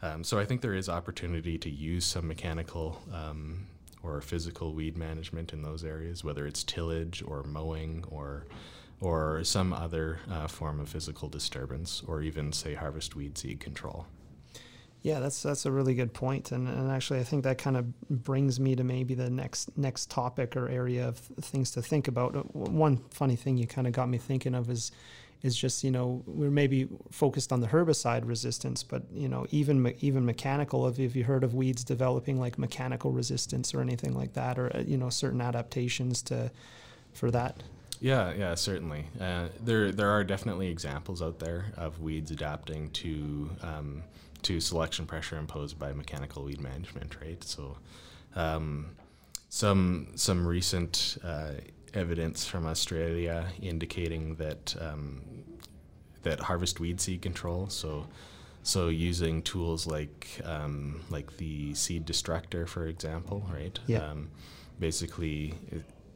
[0.03, 3.67] Um, so I think there is opportunity to use some mechanical um,
[4.03, 8.47] or physical weed management in those areas, whether it's tillage or mowing or
[9.01, 14.07] or some other uh, form of physical disturbance, or even say harvest weed seed control.
[15.07, 18.01] Yeah, that's that's a really good point, and and actually I think that kind of
[18.11, 22.35] brings me to maybe the next next topic or area of things to think about.
[22.35, 24.91] Uh, one funny thing you kind of got me thinking of is
[25.45, 29.95] is just you know we're maybe focused on the herbicide resistance, but you know even
[30.01, 30.87] even mechanical.
[30.87, 34.77] Have, have you heard of weeds developing like mechanical resistance or anything like that, or
[34.77, 36.51] uh, you know certain adaptations to
[37.13, 37.63] for that?
[38.01, 39.07] Yeah, yeah, certainly.
[39.21, 44.03] Uh, there there are definitely examples out there of weeds adapting to um,
[44.43, 47.43] to selection pressure imposed by mechanical weed management, right?
[47.45, 47.79] So,
[48.35, 48.97] um,
[49.49, 51.53] some some recent uh,
[51.95, 55.23] evidence from Australia indicating that um,
[56.23, 58.07] that harvest weed seed control, so
[58.63, 63.79] so using tools like um, like the seed destructor, for example, right?
[63.87, 63.99] Yeah.
[63.99, 64.31] Um,
[64.81, 65.55] basically,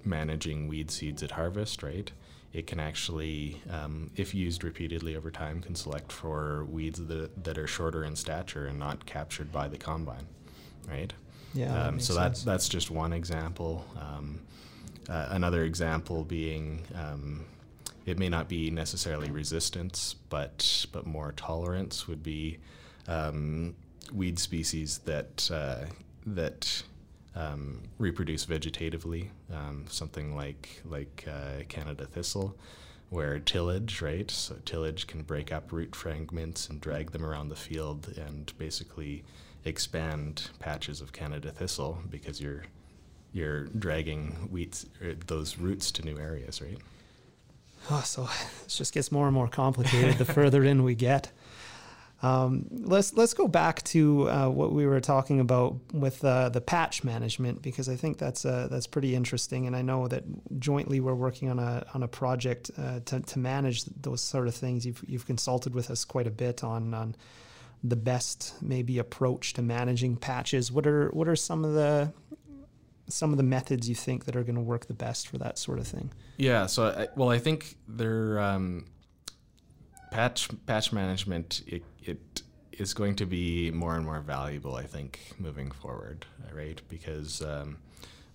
[0.05, 2.11] managing weed seeds at harvest, right?
[2.53, 7.57] It can actually, um, if used repeatedly over time, can select for weeds that, that
[7.59, 10.27] are shorter in stature and not captured by the combine,
[10.89, 11.13] right?
[11.55, 11.87] Yeah.
[11.87, 13.85] Um, that so that that's just one example.
[14.01, 14.41] Um,
[15.09, 17.45] uh, another example being um,
[18.07, 22.59] it may not be necessarily resistance, but but more tolerance would be
[23.07, 23.75] um,
[24.13, 25.87] weed species that uh,
[26.27, 26.83] that
[27.35, 32.57] um, reproduce vegetatively, um, something like like uh, Canada thistle,
[33.11, 34.31] where tillage, right?
[34.31, 39.25] So tillage can break up root fragments and drag them around the field and basically
[39.65, 42.65] expand patches of Canada thistle because you're
[43.33, 46.79] you're dragging wheat er, those roots to new areas, right?
[47.91, 48.25] Oh, so
[48.65, 51.31] it just gets more and more complicated the further in we get.
[52.23, 56.61] Um, let's let's go back to uh, what we were talking about with uh, the
[56.61, 60.25] patch management because I think that's uh, that's pretty interesting, and I know that
[60.59, 64.55] jointly we're working on a on a project uh, to to manage those sort of
[64.55, 64.85] things.
[64.85, 67.17] You've you've consulted with us quite a bit on on
[67.83, 70.71] the best maybe approach to managing patches.
[70.71, 72.13] What are what are some of the
[73.09, 75.59] some of the methods you think that are going to work the best for that
[75.59, 76.13] sort of thing?
[76.37, 78.39] Yeah, so I, well, I think they're.
[78.39, 78.85] Um
[80.11, 82.43] patch patch management it, it
[82.73, 86.81] is going to be more and more valuable I think moving forward right?
[86.89, 87.79] Because um,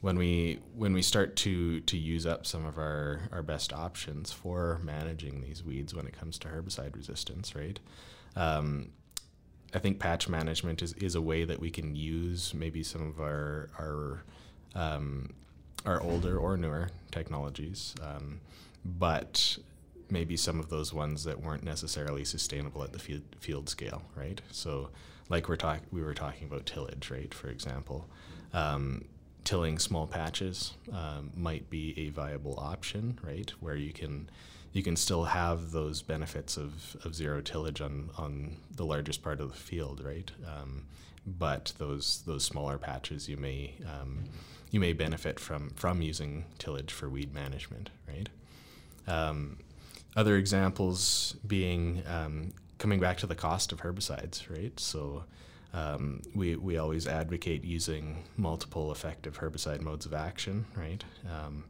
[0.01, 4.31] when we when we start to to use up some of our our best options
[4.31, 7.79] for managing these weeds when it comes to herbicide resistance right?
[8.35, 8.91] Um,
[9.73, 13.19] I think patch management is, is a way that we can use maybe some of
[13.19, 14.23] our our
[14.75, 15.33] um,
[15.85, 18.41] our older or newer technologies um,
[18.83, 19.57] but
[20.09, 24.41] maybe some of those ones that weren't necessarily sustainable at the field, field scale, right?
[24.51, 24.89] So,
[25.29, 27.33] like we're talking, we were talking about tillage, right?
[27.33, 28.07] For example,
[28.53, 29.05] um,
[29.43, 33.51] tilling small patches um, might be a viable option, right?
[33.59, 34.29] Where you can
[34.73, 39.39] you can still have those benefits of, of zero tillage on, on the largest part
[39.39, 40.29] of the field, right?
[40.45, 40.83] Um,
[41.25, 44.25] but those those smaller patches you may um,
[44.71, 48.29] you may benefit from from using tillage for weed management, right?
[49.07, 49.59] Um,
[50.15, 54.77] other examples being um, coming back to the cost of herbicides, right?
[54.79, 55.25] So
[55.73, 61.03] um, we, we always advocate using multiple effective herbicide modes of action, right?
[61.29, 61.65] Um,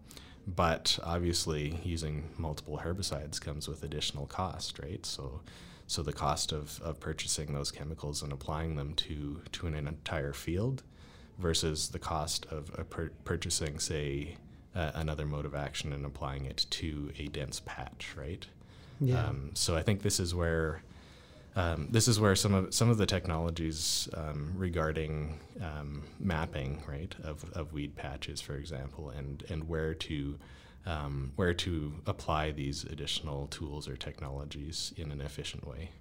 [0.47, 5.03] but obviously, using multiple herbicides comes with additional cost, right?
[5.03, 5.41] So,
[5.87, 10.33] so the cost of, of purchasing those chemicals and applying them to to an entire
[10.33, 10.83] field
[11.39, 14.37] versus the cost of pur- purchasing, say,
[14.75, 18.45] uh, another mode of action and applying it to a dense patch, right?
[18.99, 19.25] Yeah.
[19.25, 20.81] Um, so I think this is where
[21.55, 27.15] um, this is where some of some of the technologies um, regarding um, mapping, right,
[27.23, 30.37] of, of weed patches, for example, and and where to
[30.85, 35.91] um, where to apply these additional tools or technologies in an efficient way.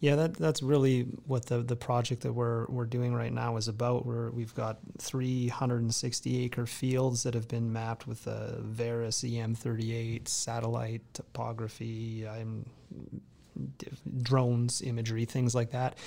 [0.00, 3.66] Yeah, that that's really what the the project that we're we're doing right now is
[3.66, 4.06] about.
[4.06, 11.02] Where we've got 360 acre fields that have been mapped with the Veris EM38 satellite
[11.14, 12.64] topography, um,
[14.22, 15.98] drones imagery, things like that.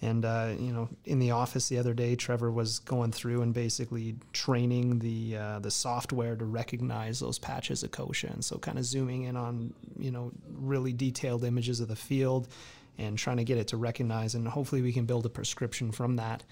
[0.00, 3.52] And uh, you know, in the office the other day, Trevor was going through and
[3.52, 8.78] basically training the uh, the software to recognize those patches of kochia, and so kind
[8.78, 12.48] of zooming in on you know really detailed images of the field
[12.98, 16.16] and trying to get it to recognize and hopefully we can build a prescription from
[16.16, 16.42] that.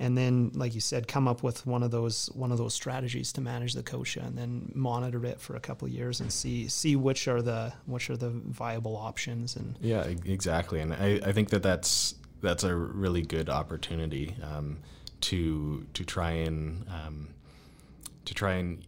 [0.00, 3.32] And then like you said come up with one of those one of those strategies
[3.34, 6.66] to manage the kochia and then monitor it for a couple of years and see
[6.68, 10.80] see which are the which are the viable options and yeah exactly.
[10.80, 14.78] And i, I think that that's that's a really good opportunity um,
[15.22, 17.28] to to try and um,
[18.24, 18.84] to try and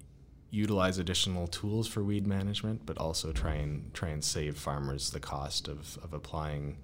[0.51, 5.21] utilize additional tools for weed management, but also try and try and save farmers the
[5.21, 6.77] cost of, of applying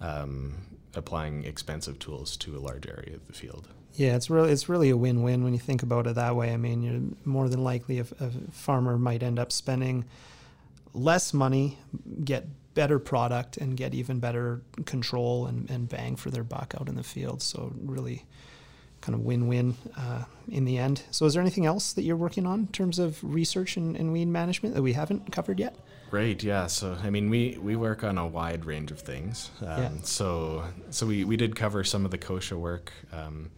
[0.00, 0.54] um,
[0.94, 3.68] applying expensive tools to a large area of the field.
[3.94, 6.52] Yeah, it's really it's really a win-win when you think about it that way.
[6.52, 10.04] I mean, you're more than likely a, a farmer might end up spending
[10.94, 11.78] less money,
[12.24, 16.88] get better product, and get even better control and, and bang for their buck out
[16.88, 17.42] in the field.
[17.42, 18.24] So really,
[19.00, 21.02] kind of win-win uh, in the end.
[21.10, 24.12] So, is there anything else that you're working on in terms of research and, and
[24.12, 25.76] weed management that we haven't covered yet?
[26.10, 26.66] Great, Yeah.
[26.66, 29.50] So I mean, we we work on a wide range of things.
[29.60, 29.90] Um, yeah.
[30.02, 32.92] So so we we did cover some of the kochia work.
[33.12, 33.52] Um,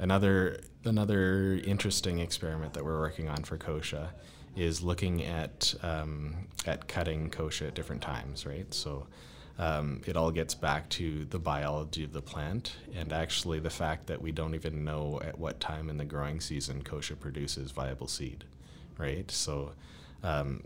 [0.00, 4.08] another another interesting experiment that we're working on for kochia
[4.56, 8.44] is looking at um, at cutting kochia at different times.
[8.44, 8.72] Right.
[8.74, 9.06] So.
[9.56, 14.08] Um, it all gets back to the biology of the plant and actually the fact
[14.08, 18.08] that we don't even know at what time in the growing season kochia produces viable
[18.08, 18.44] seed,
[18.98, 19.30] right?
[19.30, 19.72] So
[20.24, 20.64] um,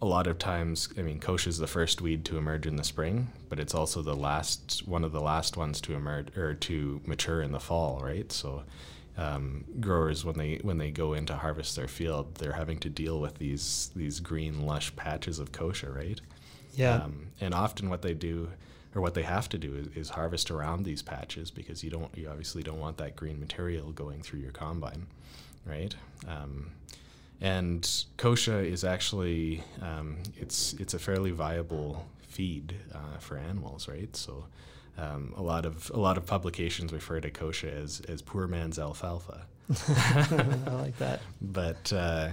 [0.00, 2.84] a lot of times, I mean, kochia is the first weed to emerge in the
[2.84, 7.00] spring, but it's also the last one of the last ones to emerge or to
[7.04, 8.30] mature in the fall, right?
[8.30, 8.62] So,
[9.16, 12.88] um, growers when they when they go in to harvest their field, they're having to
[12.88, 16.20] deal with these these green lush patches of kochia, right?
[16.78, 16.94] Yeah.
[17.02, 18.50] Um, and often, what they do
[18.94, 22.16] or what they have to do is, is, harvest around these patches because you don't
[22.16, 25.06] you obviously don't want that green material going through your combine,
[25.66, 25.94] right?
[26.26, 26.70] Um,
[27.40, 27.82] and
[28.16, 34.14] kochia is actually um, it's it's a fairly viable feed uh, for animals, right?
[34.16, 34.46] So
[34.96, 38.78] um, a lot of a lot of publications refer to kochia as as poor man's
[38.78, 39.46] alfalfa.
[39.88, 41.20] I like that.
[41.40, 42.30] But uh,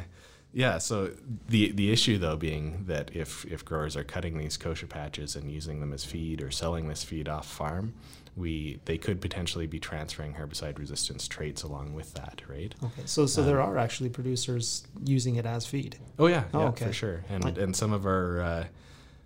[0.56, 1.12] yeah, so
[1.50, 5.52] the the issue though being that if if growers are cutting these kochia patches and
[5.52, 7.94] using them as feed or selling this feed off farm,
[8.38, 12.74] we they could potentially be transferring herbicide resistance traits along with that, right?
[12.82, 15.98] Okay, so so um, there are actually producers using it as feed.
[16.18, 16.86] Oh yeah, oh, yeah, okay.
[16.86, 17.26] for sure.
[17.28, 18.66] And and some of our uh,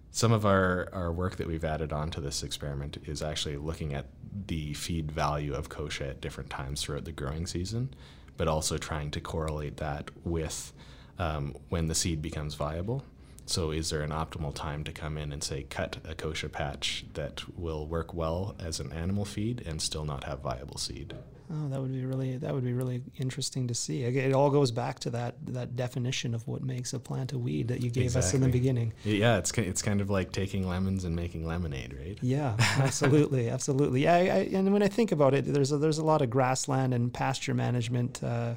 [0.09, 3.93] some of our, our work that we've added on to this experiment is actually looking
[3.93, 4.07] at
[4.47, 7.93] the feed value of kochia at different times throughout the growing season,
[8.35, 10.73] but also trying to correlate that with
[11.19, 13.03] um, when the seed becomes viable.
[13.45, 17.05] So, is there an optimal time to come in and say cut a kochia patch
[17.15, 21.15] that will work well as an animal feed and still not have viable seed?
[21.51, 24.03] Oh, that would be really that would be really interesting to see.
[24.03, 27.69] It all goes back to that that definition of what makes a plant a weed
[27.69, 28.27] that you gave exactly.
[28.27, 28.93] us in the beginning.
[29.03, 32.19] Yeah, it's it's kind of like taking lemons and making lemonade, right?
[32.21, 34.03] Yeah, absolutely, absolutely.
[34.03, 36.29] Yeah, I, I, and when I think about it, there's a, there's a lot of
[36.29, 38.23] grassland and pasture management.
[38.23, 38.53] Uh,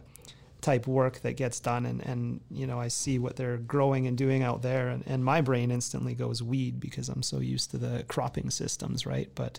[0.63, 4.17] type work that gets done and, and you know I see what they're growing and
[4.17, 7.79] doing out there and, and my brain instantly goes weed because I'm so used to
[7.79, 9.29] the cropping systems right?
[9.35, 9.59] But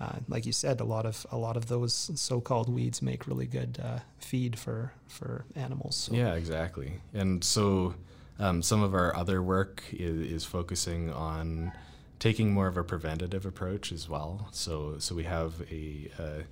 [0.00, 3.46] uh, like you said a lot of a lot of those so-called weeds make really
[3.46, 6.14] good uh, feed for for animals so.
[6.14, 7.00] yeah exactly.
[7.12, 7.94] And so
[8.38, 11.72] um, some of our other work is, is focusing on
[12.20, 14.48] taking more of a preventative approach as well.
[14.52, 16.42] So so we have a, a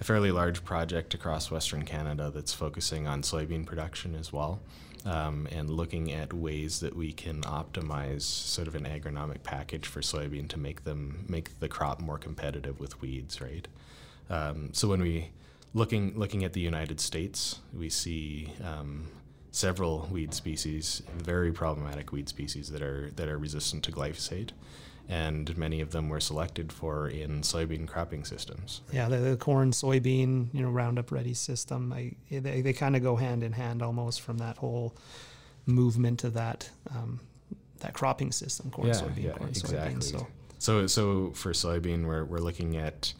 [0.00, 4.60] a fairly large project across Western Canada that's focusing on soybean production as well.
[5.04, 10.00] Um, and looking at ways that we can optimize sort of an agronomic package for
[10.00, 13.68] soybean to make them make the crop more competitive with weeds, right?
[14.28, 15.30] Um, so when we
[15.72, 19.06] looking looking at the United States, we see um,
[19.52, 24.50] several weed species, very problematic weed species that are that are resistant to glyphosate,
[25.08, 28.82] and many of them were selected for in soybean cropping systems.
[28.92, 33.02] Yeah, the, the corn, soybean, you know, Roundup Ready system, I, they, they kind of
[33.02, 34.94] go hand in hand almost from that whole
[35.66, 37.20] movement of that um,
[37.80, 39.94] that cropping system, corn, yeah, soybean, yeah, corn, exactly.
[39.94, 40.02] soybean.
[40.02, 40.26] So,
[40.58, 43.12] so, so for soybean, we're, we're looking at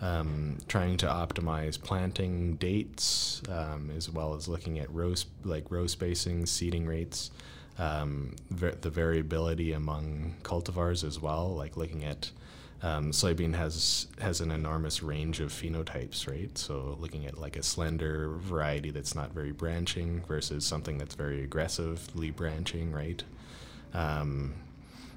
[0.00, 5.70] um, trying to optimize planting dates, um, as well as looking at row sp- like
[5.70, 7.30] row spacing, seeding rates,
[7.78, 11.54] um, ver- the variability among cultivars as well.
[11.54, 12.30] Like looking at
[12.82, 16.56] um, soybean has has an enormous range of phenotypes, right?
[16.56, 21.42] So looking at like a slender variety that's not very branching versus something that's very
[21.42, 23.22] aggressively branching, right?
[23.94, 24.54] Um,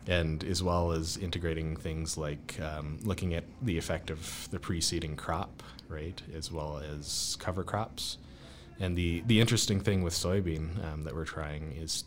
[0.08, 5.18] and as well as integrating things like um, looking at the effect of the preceding
[5.18, 8.18] crop, right, as well as cover crops.
[8.80, 12.06] And the, the interesting thing with soybean um, that we're trying is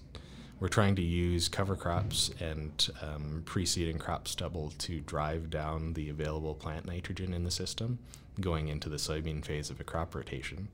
[0.60, 6.10] we're trying to use cover crops and um, preceding crop stubble to drive down the
[6.10, 7.98] available plant nitrogen in the system
[8.40, 10.68] going into the soybean phase of a crop rotation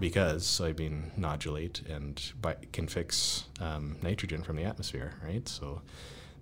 [0.00, 5.48] because soybean nodulate and bi- can fix um, nitrogen from the atmosphere, right?
[5.48, 5.82] So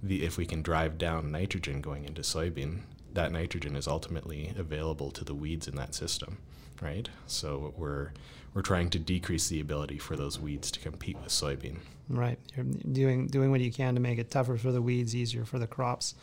[0.02, 2.80] the, if we can drive down nitrogen going into soybean,
[3.12, 6.38] that nitrogen is ultimately available to the weeds in that system,
[6.80, 7.08] right?
[7.26, 8.10] So we're
[8.54, 11.78] we're trying to decrease the ability for those weeds to compete with soybean.
[12.08, 15.44] Right, you're doing doing what you can to make it tougher for the weeds, easier
[15.44, 16.14] for the crops.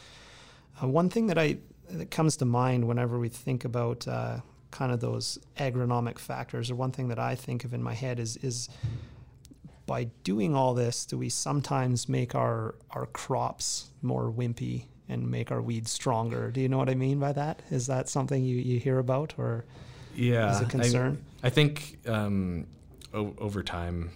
[0.81, 1.57] Uh, one thing that I
[1.89, 4.39] that comes to mind whenever we think about uh,
[4.71, 8.19] kind of those agronomic factors, or one thing that I think of in my head
[8.19, 8.69] is is
[9.85, 15.51] by doing all this, do we sometimes make our our crops more wimpy and make
[15.51, 16.51] our weeds stronger?
[16.51, 17.61] Do you know what I mean by that?
[17.69, 19.65] Is that something you, you hear about or
[20.15, 21.21] yeah, is a concern?
[21.21, 22.67] I, I think um,
[23.13, 24.11] o- over time,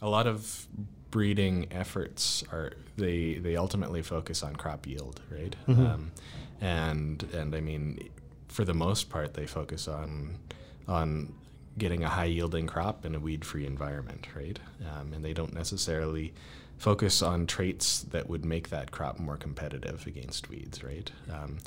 [0.00, 0.66] a lot of
[1.10, 5.54] breeding efforts are they they ultimately focus on crop yield, right?
[5.68, 5.78] Mhm.
[5.94, 6.10] Um,
[6.60, 8.08] and and I mean,
[8.48, 10.38] for the most part, they focus on
[10.88, 11.34] on
[11.78, 14.58] getting a high yielding crop in a weed free environment, right?
[14.94, 16.34] Um, and they don't necessarily
[16.76, 21.10] focus on traits that would make that crop more competitive against weeds, right?
[21.30, 21.58] Um,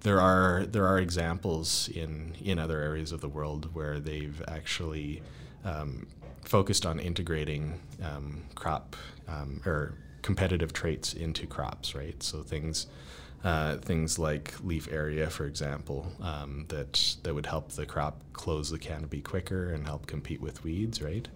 [0.00, 5.22] there are there are examples in in other areas of the world where they've actually
[5.64, 6.06] um,
[6.42, 8.96] focused on integrating um, crop
[9.28, 12.22] um, or competitive traits into crops, right?
[12.22, 12.86] So things
[13.44, 18.70] uh, things like leaf area, for example, um, that that would help the crop close
[18.70, 21.28] the canopy quicker and help compete with weeds, right?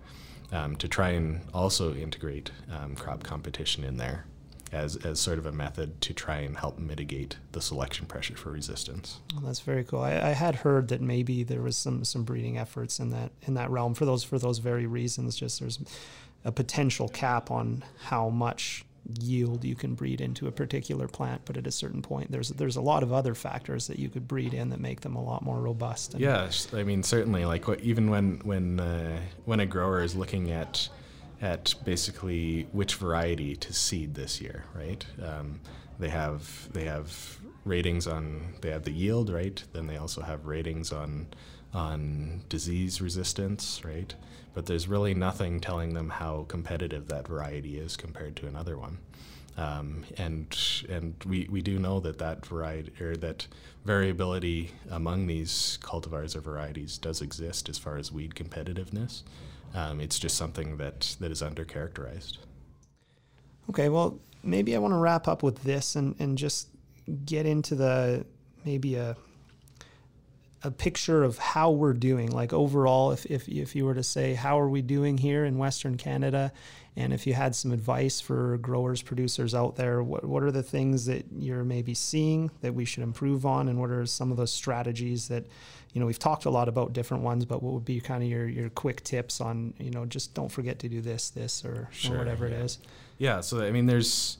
[0.50, 4.24] Um, to try and also integrate um, crop competition in there
[4.72, 8.50] as as sort of a method to try and help mitigate the selection pressure for
[8.50, 9.20] resistance.
[9.34, 10.00] Well, that's very cool.
[10.00, 13.54] I, I had heard that maybe there was some some breeding efforts in that in
[13.54, 15.36] that realm for those for those very reasons.
[15.36, 15.78] Just there's
[16.44, 18.84] a potential cap on how much
[19.20, 22.76] yield you can breed into a particular plant, but at a certain point, there's there's
[22.76, 25.42] a lot of other factors that you could breed in that make them a lot
[25.42, 26.14] more robust.
[26.18, 27.44] Yes, I mean certainly.
[27.44, 30.88] Like what, even when when uh, when a grower is looking at
[31.40, 35.04] at basically which variety to seed this year, right?
[35.22, 35.60] Um,
[35.98, 39.62] they have they have ratings on they have the yield, right?
[39.72, 41.28] Then they also have ratings on
[41.74, 44.14] on disease resistance, right?
[44.54, 48.98] But there's really nothing telling them how competitive that variety is compared to another one.
[49.58, 50.56] Um, and
[50.88, 53.48] and we, we do know that that variety or that
[53.84, 59.22] variability among these cultivars or varieties does exist as far as weed competitiveness.
[59.74, 62.38] Um, it's just something that that is undercharacterized.
[63.68, 66.68] Okay, well, maybe I want to wrap up with this and, and just
[67.24, 68.24] get into the
[68.64, 69.16] maybe a
[70.62, 72.30] a picture of how we're doing.
[72.30, 75.58] Like overall, if, if if you were to say how are we doing here in
[75.58, 76.52] Western Canada,
[76.96, 80.62] and if you had some advice for growers, producers out there, what what are the
[80.62, 84.36] things that you're maybe seeing that we should improve on, and what are some of
[84.36, 85.46] those strategies that
[85.92, 88.28] you know we've talked a lot about different ones, but what would be kind of
[88.28, 91.88] your your quick tips on you know just don't forget to do this, this, or,
[92.10, 92.54] or whatever yeah.
[92.54, 92.78] it is.
[93.18, 94.38] Yeah, so I mean, there's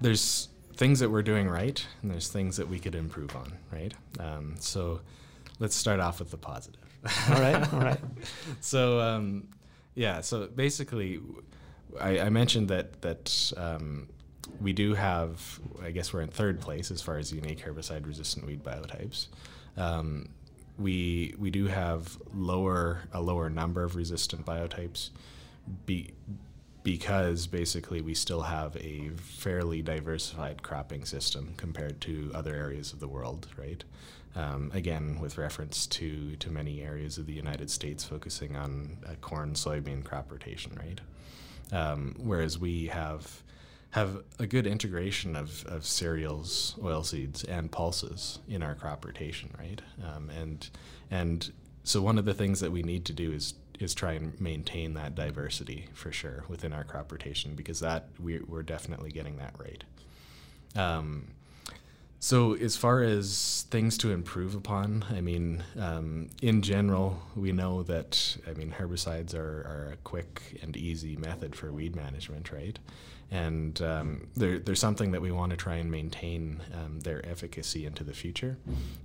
[0.00, 3.92] there's things that we're doing right, and there's things that we could improve on, right?
[4.18, 5.00] Um, so
[5.60, 6.82] let's start off with the positive.
[7.30, 8.00] All right, all right.
[8.60, 9.48] so um,
[9.94, 11.20] yeah, so basically,
[12.00, 14.08] I, I mentioned that that um,
[14.60, 15.60] we do have.
[15.82, 19.28] I guess we're in third place as far as unique herbicide-resistant weed biotypes.
[19.76, 20.30] Um,
[20.78, 25.10] we we do have lower a lower number of resistant biotypes,
[25.86, 26.12] be,
[26.82, 33.00] because basically we still have a fairly diversified cropping system compared to other areas of
[33.00, 33.84] the world, right?
[34.36, 39.14] Um, again, with reference to, to many areas of the United States focusing on uh,
[39.20, 41.00] corn, soybean crop rotation, right?
[41.72, 43.42] Um, whereas we have
[43.90, 49.82] have a good integration of, of cereals, oilseeds, and pulses in our crop rotation, right?
[50.04, 50.70] Um, and
[51.10, 51.52] and
[51.82, 54.94] so one of the things that we need to do is is try and maintain
[54.94, 59.54] that diversity for sure within our crop rotation because that we, we're definitely getting that
[59.58, 59.82] right.
[60.76, 61.28] Um,
[62.20, 67.82] so as far as things to improve upon, I mean, um, in general, we know
[67.84, 72.78] that I mean herbicides are, are a quick and easy method for weed management, right?
[73.30, 77.86] and um, they're, they're something that we want to try and maintain um, their efficacy
[77.86, 78.56] into the future,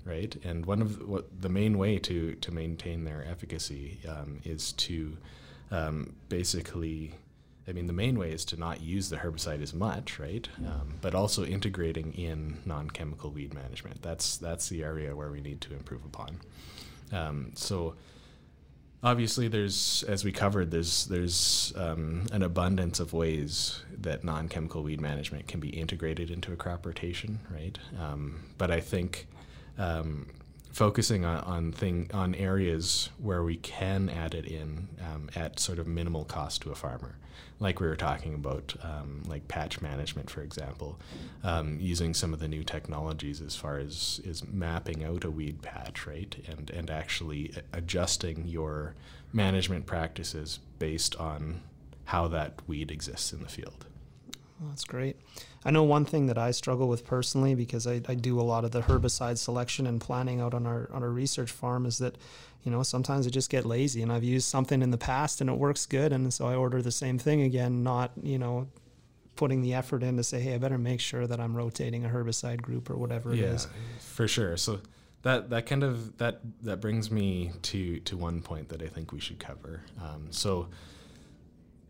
[0.04, 0.36] right?
[0.44, 4.72] And one of the, what the main way to to maintain their efficacy um, is
[4.74, 5.18] to
[5.72, 7.14] um, basically,
[7.68, 10.48] I mean, the main way is to not use the herbicide as much, right?
[10.60, 14.02] Um, but also integrating in non-chemical weed management.
[14.02, 16.42] That's that's the area where we need to improve upon.
[17.12, 17.96] Um, so
[19.06, 25.00] obviously there's as we covered there's there's um, an abundance of ways that non-chemical weed
[25.00, 29.28] management can be integrated into a crop rotation right um, but i think
[29.78, 30.28] um,
[30.72, 35.78] focusing on, on thing on areas where we can add it in um, at sort
[35.78, 37.16] of minimal cost to a farmer
[37.60, 41.00] like we were talking about, um, like patch management, for example,
[41.44, 45.62] um, using some of the new technologies as far as is mapping out a weed
[45.62, 48.96] patch, right, and and actually adjusting your
[49.32, 51.62] management practices based on
[52.06, 53.86] how that weed exists in the field.
[54.60, 55.18] Well, that's great.
[55.66, 58.64] I know one thing that I struggle with personally because I, I do a lot
[58.64, 62.18] of the herbicide selection and planning out on our on our research farm is that
[62.66, 65.50] you know, sometimes I just get lazy and I've used something in the past and
[65.50, 66.12] it works good.
[66.12, 68.68] And so I order the same thing again, not, you know,
[69.36, 72.10] putting the effort in to say, hey, I better make sure that I'm rotating a
[72.10, 73.68] herbicide group or whatever it yeah, is.
[74.00, 74.58] For sure.
[74.58, 74.80] So
[75.22, 79.12] that, that kind of that that brings me to to one point that I think
[79.12, 79.82] we should cover.
[80.02, 80.68] Um, so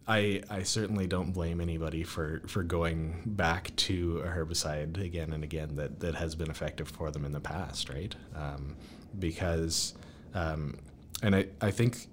[0.08, 5.44] I I certainly don't blame anybody for, for going back to a herbicide again and
[5.44, 8.16] again that, that has been effective for them in the past, right?
[8.36, 8.76] Um,
[9.18, 9.96] because
[10.34, 10.78] um,
[11.24, 12.08] and I, I think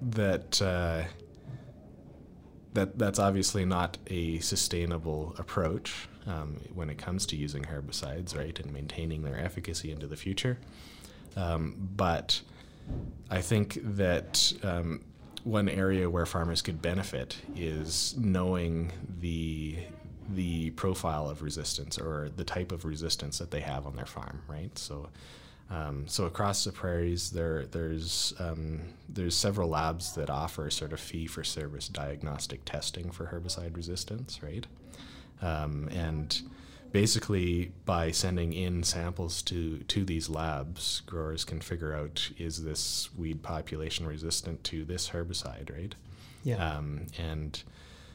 [0.00, 1.02] that uh,
[2.72, 8.58] that that's obviously not a sustainable approach um, when it comes to using herbicides, right,
[8.58, 10.58] and maintaining their efficacy into the future.
[11.36, 12.40] Um, but
[13.30, 15.02] I think that um,
[15.44, 19.78] one area where farmers could benefit is knowing the
[20.30, 24.40] the profile of resistance or the type of resistance that they have on their farm,
[24.48, 24.76] right?
[24.78, 25.10] So
[25.70, 31.00] um, so across the prairies, there there's um, there's several labs that offer sort of
[31.00, 34.66] fee for service diagnostic testing for herbicide resistance, right?
[35.40, 36.40] Um, and
[36.94, 43.10] basically, by sending in samples to to these labs, growers can figure out is this
[43.14, 45.94] weed population resistant to this herbicide, right?
[46.42, 46.76] Yeah.
[46.76, 47.62] Um, and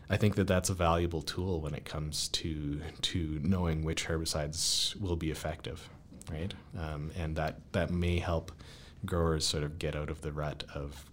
[0.10, 5.00] I think that that's a valuable tool when it comes to to knowing which herbicides
[5.00, 5.90] will be effective
[6.32, 6.54] right?
[6.78, 8.52] Um, and that that may help
[9.06, 11.06] growers sort of get out of the rut of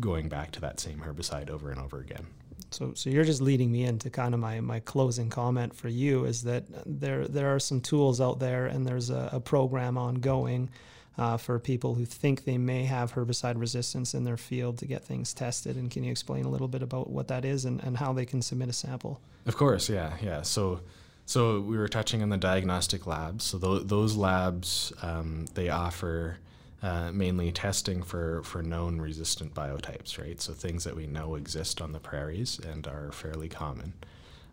[0.00, 2.26] going back to that same herbicide over and over again.
[2.74, 6.24] So, so you're just leading me into kind of my, my closing comment for you
[6.24, 10.70] is that there there are some tools out there and there's a, a program ongoing
[11.18, 15.04] uh, for people who think they may have herbicide resistance in their field to get
[15.04, 15.76] things tested.
[15.76, 18.24] And can you explain a little bit about what that is and, and how they
[18.24, 19.20] can submit a sample?
[19.46, 20.42] Of course, yeah, yeah.
[20.42, 20.80] So
[21.26, 23.44] so we were touching on the diagnostic labs.
[23.44, 26.38] So th- those labs um, they offer
[26.82, 30.40] uh, mainly testing for for known resistant biotypes, right?
[30.40, 33.92] So things that we know exist on the prairies and are fairly common.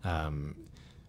[0.04, 0.56] Um,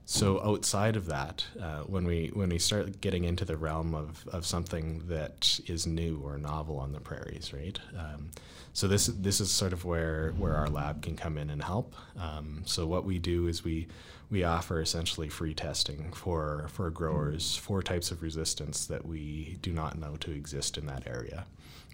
[0.06, 4.26] so outside of that, uh, when we when we start getting into the realm of,
[4.32, 7.78] of something that is new or novel on the prairies, right?
[7.96, 8.30] Um,
[8.72, 11.94] so this this is sort of where where our lab can come in and help.
[12.18, 13.86] Um, so what we do is we
[14.30, 19.72] we offer essentially free testing for for growers for types of resistance that we do
[19.72, 21.46] not know to exist in that area,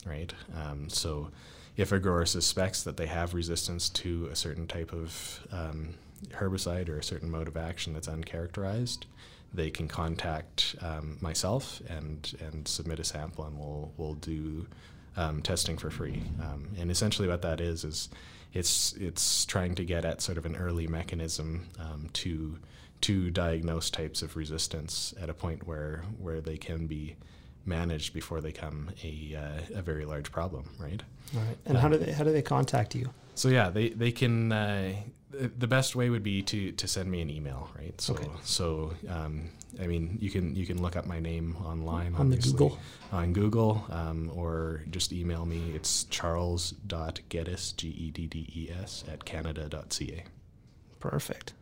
[0.04, 0.32] right?
[0.54, 1.30] Um, so
[1.76, 5.94] if a grower suspects that they have resistance to a certain type of um,
[6.30, 9.04] herbicide or a certain mode of action that's uncharacterized,
[9.52, 14.66] they can contact um, myself and and submit a sample, and we'll we'll do
[15.16, 16.22] um, testing for free.
[16.40, 18.08] Um, and essentially, what that is is
[18.52, 22.58] it's it's trying to get at sort of an early mechanism um, to
[23.02, 27.16] to diagnose types of resistance at a point where where they can be
[27.66, 31.02] managed before they become a, uh, a very large problem, right?
[31.34, 31.56] Right.
[31.66, 33.10] And um, how do they how do they contact you?
[33.36, 34.50] So yeah, they they can.
[34.52, 34.94] Uh,
[35.58, 37.98] the best way would be to to send me an email, right?
[38.00, 38.28] So Okay.
[38.42, 42.38] so um, I mean, you can you can look up my name online On the
[42.38, 42.78] Google.
[43.12, 45.72] on Google, um, or just email me.
[45.74, 49.24] It's charles.geddes g e d d e s G E D D E S at
[49.24, 50.24] canada.ca.
[51.00, 51.52] Perfect.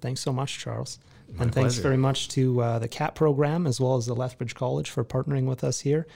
[0.00, 0.98] Thanks so much, Charles.
[1.32, 1.82] My and thanks pleasure.
[1.82, 5.46] very much to uh, the CAP program as well as the Lethbridge College for partnering
[5.46, 6.06] with us here.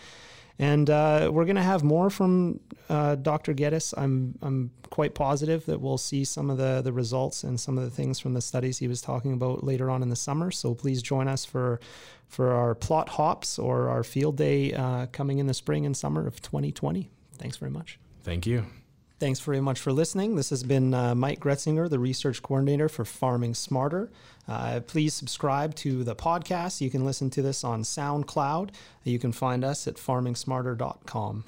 [0.58, 3.52] And uh, we're going to have more from uh, Dr.
[3.52, 3.94] Geddes.
[3.96, 7.84] I'm I'm quite positive that we'll see some of the the results and some of
[7.84, 10.50] the things from the studies he was talking about later on in the summer.
[10.50, 11.80] So please join us for
[12.26, 16.26] for our plot hops or our field day uh, coming in the spring and summer
[16.26, 17.08] of 2020.
[17.38, 17.98] Thanks very much.
[18.24, 18.66] Thank you.
[19.18, 20.36] Thanks very much for listening.
[20.36, 24.10] This has been uh, Mike Gretzinger, the research coordinator for Farming Smarter.
[24.46, 26.80] Uh, please subscribe to the podcast.
[26.80, 28.70] You can listen to this on SoundCloud.
[29.02, 31.44] You can find us at farmingsmarter.com.